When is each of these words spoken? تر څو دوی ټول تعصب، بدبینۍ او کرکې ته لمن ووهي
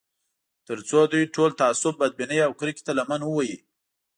تر 0.67 0.77
څو 0.89 0.99
دوی 1.11 1.23
ټول 1.35 1.49
تعصب، 1.61 1.93
بدبینۍ 2.01 2.39
او 2.47 2.51
کرکې 2.59 2.83
ته 2.87 2.91
لمن 2.97 3.21
ووهي 3.23 3.57